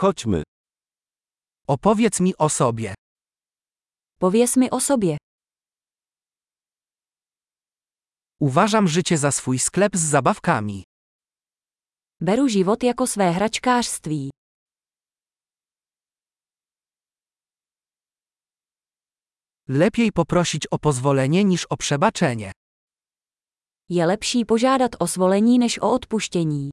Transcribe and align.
Chodźmy. 0.00 0.42
Opowiedz 1.66 2.20
mi 2.20 2.36
o 2.38 2.48
sobie. 2.48 2.94
Pověz 4.18 4.56
mi 4.56 4.70
o 4.70 4.80
sobě. 4.80 5.16
Uważam 8.40 8.88
życie 8.88 9.18
za 9.18 9.30
swój 9.32 9.58
sklep 9.58 9.96
z 9.96 10.00
zabawkami. 10.10 10.82
Beru 12.20 12.48
život 12.48 12.82
jako 12.82 13.06
své 13.06 13.30
hračkářství. 13.30 14.30
Lepiej 19.68 20.12
poprosić 20.12 20.66
o 20.66 20.78
pozwolenie 20.78 21.44
niż 21.44 21.66
o 21.66 21.76
przebaczenie. 21.76 22.52
Je 23.88 24.06
lepší 24.06 24.44
požádat 24.44 24.96
o 24.98 25.06
svolení 25.06 25.58
než 25.58 25.78
o 25.78 25.92
odpuštění. 25.92 26.70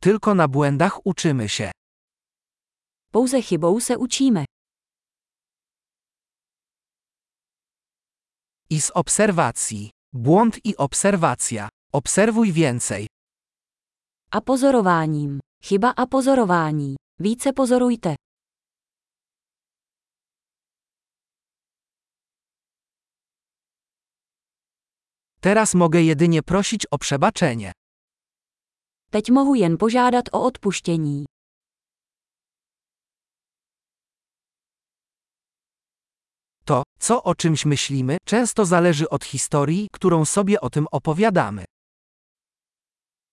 Tylko 0.00 0.34
na 0.34 0.48
błędach 0.48 1.06
uczymy 1.06 1.48
się. 1.48 1.70
Pouze 3.12 3.42
chybou 3.42 3.80
se 3.80 3.98
učíme. 3.98 4.44
I 8.70 8.80
z 8.80 8.90
obserwacji. 8.90 9.90
Błąd 10.12 10.66
i 10.66 10.76
obserwacja. 10.76 11.68
Obserwuj 11.92 12.52
więcej. 12.52 13.06
A 14.30 14.40
pozorováním. 14.40 15.40
Chyba 15.62 15.92
a 15.96 16.06
pozorování. 16.06 16.96
Více 17.20 17.52
pozorujte. 17.52 18.16
Teraz 25.40 25.74
mogę 25.74 26.02
jedynie 26.02 26.42
prosić 26.42 26.86
o 26.90 26.98
przebaczenie. 26.98 27.72
Teď 29.12 29.30
mohu 29.30 29.54
jen 29.54 29.76
požádat 29.78 30.24
o 30.32 30.42
odpuštění. 30.42 31.24
To, 36.64 36.82
co 37.00 37.22
o 37.22 37.34
czymś 37.34 37.64
myślimy, 37.64 38.16
często 38.24 38.64
zależy 38.64 39.08
od 39.08 39.24
historii, 39.24 39.86
którą 39.92 40.24
sobie 40.24 40.60
o 40.60 40.70
tym 40.70 40.86
opowiadamy. 40.90 41.64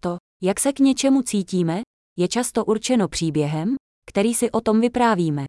To, 0.00 0.18
jak 0.42 0.60
se 0.60 0.72
k 0.72 0.78
něčemu 0.78 1.22
cítíme, 1.22 1.82
je 2.18 2.28
často 2.28 2.64
určeno 2.64 3.08
příběhem, 3.08 3.76
který 4.06 4.34
si 4.34 4.50
o 4.50 4.60
tom 4.60 4.80
vyprávíme. 4.80 5.46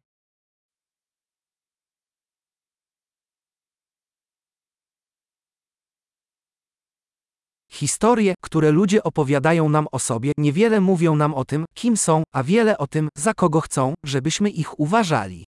Historie, 7.82 8.34
które 8.44 8.70
ludzie 8.70 9.02
opowiadają 9.02 9.68
nam 9.68 9.86
o 9.92 9.98
sobie, 9.98 10.32
niewiele 10.38 10.80
mówią 10.80 11.16
nam 11.16 11.34
o 11.34 11.44
tym, 11.44 11.64
kim 11.74 11.96
są, 11.96 12.22
a 12.34 12.42
wiele 12.42 12.78
o 12.78 12.86
tym, 12.86 13.08
za 13.18 13.34
kogo 13.34 13.60
chcą, 13.60 13.94
żebyśmy 14.06 14.50
ich 14.50 14.80
uważali. 14.80 15.44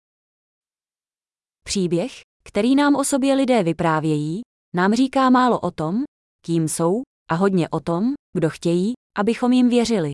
Příběh, 1.65 2.13
který 2.45 2.77
nám 2.77 2.97
o 2.97 3.05
sobě 3.05 3.35
lidé 3.35 3.63
vyprávějí, 3.63 4.43
nám 4.75 4.95
říká 4.95 5.31
málo 5.31 5.61
o 5.61 5.71
tom, 5.71 6.05
kým 6.45 6.69
jsou, 6.69 7.03
a 7.31 7.35
hodně 7.35 7.69
o 7.69 7.81
tom, 7.81 8.15
kdo 8.37 8.51
chtějí, 8.51 8.93
abychom 9.19 9.53
jim 9.53 9.69
věřili. 9.69 10.13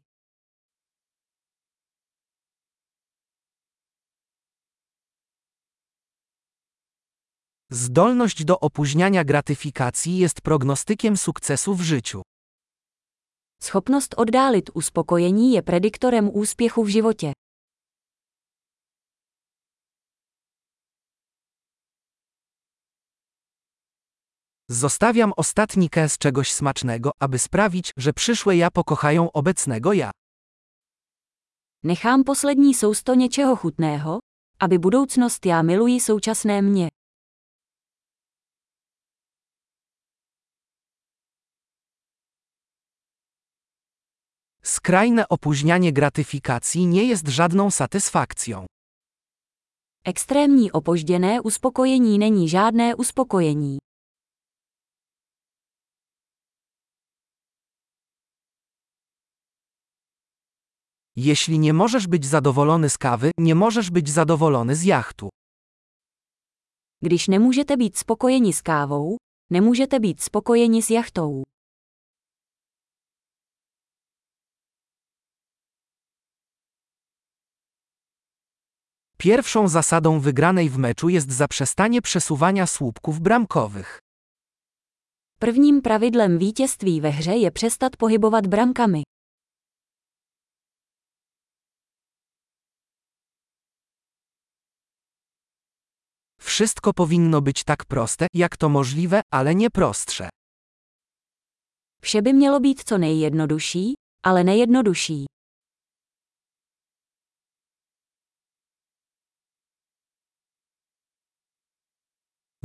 Zdolność 7.75 8.44
do 8.44 8.61
opóźniania 8.61 9.25
gratyfikacji 9.25 10.17
jest 10.19 10.41
prognostykiem 10.41 11.17
sukcesu 11.17 11.75
w 11.75 11.80
życiu. 11.80 12.22
Schopnost 13.62 14.14
oddálit 14.14 14.70
uspokojení 14.75 15.53
je 15.53 15.62
prediktorem 15.62 16.30
úspěchu 16.34 16.84
v 16.84 16.89
životě. 16.89 17.33
Zostawiam 24.68 25.33
ostatni 25.36 25.91
kęs 25.91 26.18
czegoś 26.18 26.52
smacznego, 26.52 27.11
aby 27.20 27.39
sprawić, 27.39 27.92
że 27.96 28.12
przyszłe 28.12 28.56
ja 28.56 28.70
pokochają 28.70 29.33
obecnego 29.33 29.92
ja. 29.92 30.11
Nechám 31.83 32.24
poslední 32.24 32.74
sousto 32.74 33.14
něčeho 33.14 33.56
chutného, 33.56 34.20
aby 34.61 34.79
budoucnost 34.79 35.46
já 35.46 35.62
miluji 35.62 36.01
současné 36.01 36.62
mě. 36.62 36.89
Skrajne 44.67 45.29
opóźnianie 45.29 45.92
gratyfikacji 45.92 46.86
nie 46.86 47.05
jest 47.05 47.29
żadną 47.29 47.70
satysfakcją. 47.70 48.67
Extrémní 50.07 50.73
opožděné 50.73 51.41
uspokojení 51.41 52.19
není 52.19 52.48
žádné 52.48 52.97
uspokojení. 52.97 53.79
Jeśli 61.17 61.58
nie 61.58 61.73
możesz 61.73 62.07
być 62.07 62.27
zadowolony 62.27 62.91
z 62.91 62.98
kawy, 62.98 63.30
nie 63.39 63.55
możesz 63.55 63.91
być 63.91 64.11
zadowolony 64.11 64.77
z 64.77 64.85
jachtu. 64.85 65.29
Když 67.03 67.29
nemůžete 67.29 67.77
být 67.77 67.98
spokojeni 67.98 68.53
s 68.53 68.63
kávou, 68.63 69.17
nemůžete 69.51 70.01
být 70.01 70.23
spokojeni 70.23 70.83
s 70.83 70.91
jachtou. 70.91 71.42
Pierwszą 79.24 79.68
zasadą 79.68 80.20
wygranej 80.20 80.70
w 80.70 80.79
meczu 80.79 81.08
jest 81.08 81.33
zaprzestanie 81.33 82.02
przesuwania 82.02 82.67
słupków 82.67 83.20
bramkowych. 83.20 83.98
Prvním 85.39 85.83
pravidlem 85.83 86.39
vítězství 86.39 87.01
ve 87.01 87.11
hře 87.11 87.36
je 87.36 87.51
přestat 87.51 87.96
pohybovat 87.96 88.46
bramkami. 88.46 89.02
Wszystko 96.41 96.92
powinno 96.92 97.41
być 97.41 97.64
tak 97.64 97.85
proste, 97.85 98.27
jak 98.35 98.56
to 98.56 98.68
możliwe, 98.68 99.20
ale 99.33 99.55
nie 99.55 99.70
prostsze. 99.70 100.29
Vše 102.02 102.23
by 102.23 102.33
mělo 102.33 102.61
být 102.61 102.83
co 102.89 102.98
nejjednodušší, 102.98 103.95
ale 104.24 104.45
nejjednodušší. 104.45 105.27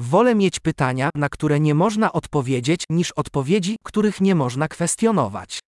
Wolę 0.02 0.36
mieć 0.36 0.60
pytania, 0.60 1.10
na 1.16 1.30
które 1.30 1.60
nie 1.60 1.76
można 1.76 2.12
odpowiedzieć, 2.14 2.84
niż 2.90 3.12
odpowiedzi, 3.12 3.76
których 3.84 4.22
nie 4.22 4.36
można 4.36 4.68
kwestionować. 4.68 5.60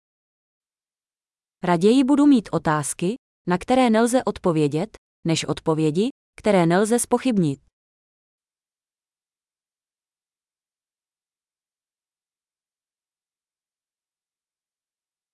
Raději 1.65 2.05
budu 2.05 2.27
mít 2.27 2.49
otázky, 2.53 3.17
na 3.47 3.59
které 3.59 3.91
nelze 3.91 4.25
odpovědět, 4.25 4.97
než 5.25 5.45
odpovědi, 5.45 6.11
které 6.39 6.67
nelze 6.67 6.99
spochybnit. 6.99 7.61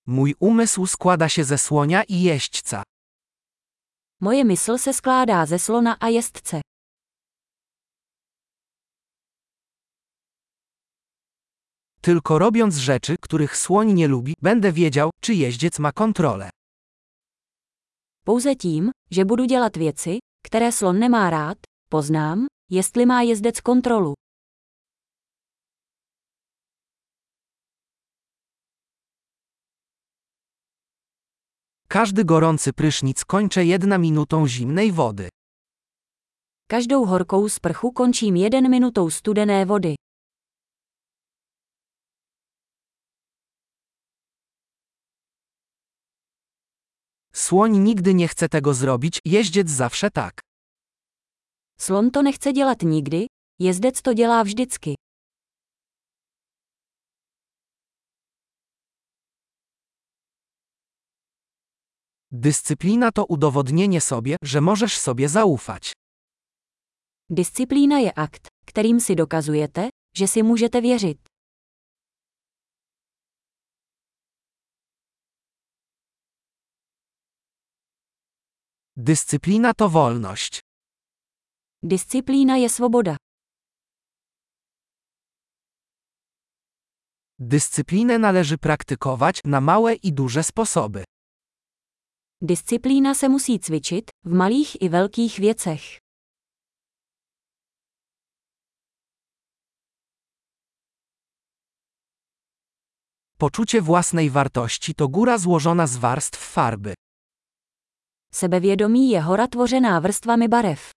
Mój 0.07 0.35
umysł 0.39 0.85
składa 0.85 1.29
się 1.29 1.43
ze 1.43 1.57
słonia 1.57 2.03
i 2.03 2.21
jeźdźca. 2.21 2.83
Moje 4.21 4.45
mysl 4.45 4.77
se 4.77 4.93
skládá 4.93 5.45
ze 5.45 5.59
slona 5.59 5.97
a 5.99 6.09
jezdce. 6.09 6.61
Tylko 12.07 12.39
robiąc 12.39 12.75
rzeczy, 12.75 13.15
których 13.21 13.57
słoń 13.57 13.93
nie 13.93 14.07
lubi, 14.07 14.33
będę 14.41 14.71
wiedział, 14.71 15.09
czy 15.21 15.33
jeździec 15.33 15.79
ma 15.79 15.91
kontrolę. 15.91 16.49
Pouze 18.25 18.55
tím, 18.55 18.91
že 19.11 19.25
budu 19.25 19.45
dělat 19.45 19.77
věci, 19.77 20.19
které 20.45 20.71
slon 20.71 20.99
nemá 20.99 21.29
rád, 21.29 21.57
poznám, 21.89 22.47
jestli 22.71 23.05
má 23.05 23.21
jezdec 23.21 23.61
kontrolu. 23.61 24.13
Każdy 31.87 32.25
gorący 32.25 32.73
prysznic 32.73 33.25
kończę 33.25 33.65
jedna 33.65 33.97
minutą 33.97 34.47
zimnej 34.47 34.91
wody. 34.91 35.29
Každou 36.69 37.05
horkou 37.05 37.49
sprchu 37.49 37.91
končím 37.91 38.37
jeden 38.37 38.69
minutou 38.69 39.09
studené 39.09 39.65
vody. 39.65 39.95
Słoń 47.37 47.77
nigdy 47.77 48.13
nie 48.13 48.27
chce 48.27 48.49
tego 48.49 48.73
zrobić, 48.73 49.19
jeździec 49.25 49.69
zawsze 49.69 50.11
tak. 50.11 50.39
Slon 51.79 52.11
to 52.11 52.21
nechce 52.21 52.53
dělat 52.53 52.81
nigdy. 52.83 53.27
jezdec 53.59 54.01
to 54.01 54.13
dělá 54.13 54.43
vždycky. 54.43 54.95
Dyscyplina 62.31 63.11
to 63.11 63.25
udowodnienie 63.25 64.01
sobie, 64.01 64.35
że 64.43 64.61
możesz 64.61 64.97
sobie 64.97 65.29
zaufać. 65.29 65.93
Dyscyplina 67.29 67.99
je 67.99 68.13
akt, 68.13 68.47
kterým 68.65 68.99
si 68.99 69.15
dokazujete, 69.15 69.89
że 70.15 70.27
si 70.27 70.43
můžete 70.43 70.81
wierzyć. 70.81 71.26
Dyscyplina 78.99 79.73
to 79.73 79.89
wolność. 79.89 80.61
Disciplína 81.83 82.57
je 82.57 82.69
svoboda. 82.69 83.17
Dyscyplinę 87.39 88.19
należy 88.19 88.57
praktykować 88.57 89.41
na 89.45 89.61
małe 89.61 89.93
i 89.95 90.13
duże 90.13 90.43
sposoby. 90.43 91.03
Disciplína 92.41 93.15
se 93.15 93.29
musí 93.29 93.59
cvičit, 93.59 94.09
v 94.25 94.33
malých 94.33 94.81
i 94.81 94.89
velkých 94.89 95.39
věcech. 95.39 95.81
Poczucie 103.37 103.81
własnej 103.81 104.29
wartości 104.29 104.95
to 104.95 105.07
góra 105.07 105.37
złożona 105.37 105.87
z 105.87 105.97
warstw 105.97 106.39
farby. 106.39 106.93
Sebevědomí 108.37 109.09
je 109.09 109.21
hora 109.21 109.47
tvořená 109.47 109.99
vrstvami 109.99 110.47
barev. 110.47 110.91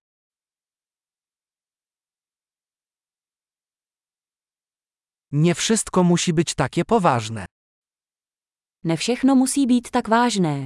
Nie 5.32 5.54
wszystko 5.54 6.04
musi 6.04 6.32
być 6.32 6.54
takie 6.54 6.84
poważne. 6.84 7.46
Ne 8.84 8.96
všechno 8.96 9.34
musí 9.34 9.66
být 9.66 9.90
tak 9.90 10.08
vážné. 10.08 10.64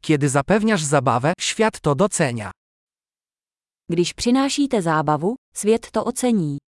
Kiedy 0.00 0.28
zapewniasz 0.28 0.84
zabawę, 0.84 1.32
świat 1.40 1.80
to 1.80 1.94
docenia. 1.94 2.50
Když 3.88 4.12
přinášíte 4.12 4.82
zábavu, 4.82 5.34
svět 5.56 5.90
to 5.90 6.04
ocení. 6.04 6.65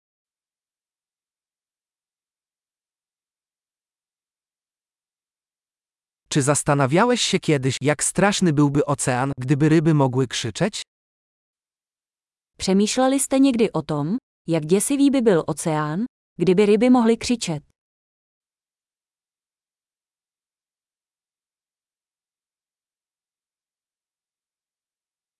Czy 6.30 6.42
zastanawiałeś 6.42 7.22
się 7.22 7.40
kiedyś, 7.40 7.78
jak 7.82 8.04
straszny 8.04 8.54
byłby 8.54 8.86
ocean, 8.86 9.32
gdyby 9.38 9.70
ryby 9.70 9.94
mogły 9.94 10.28
krzyczeć? 10.28 10.82
Přemýšleli 12.60 13.20
jste 13.20 13.40
o 13.74 13.82
tom, 13.82 14.18
jak 14.48 14.66
děsivý 14.66 15.12
by 15.12 15.22
byl 15.22 15.44
oceán, 15.48 16.06
ryby 16.66 16.90
mohly 16.90 17.18
křičet? 17.18 17.67